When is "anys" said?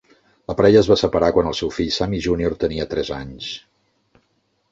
3.19-3.51